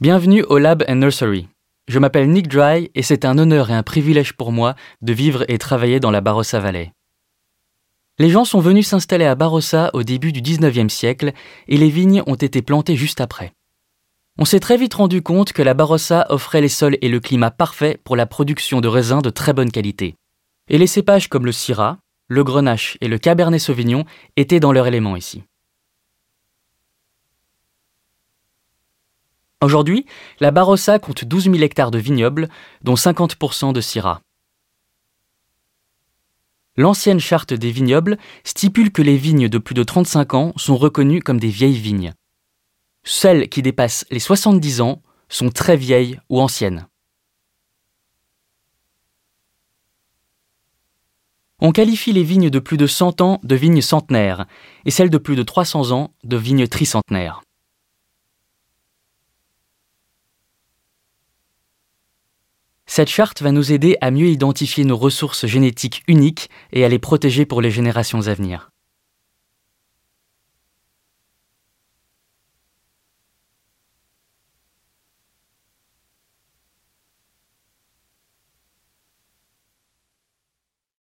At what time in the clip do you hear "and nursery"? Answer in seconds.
0.88-1.46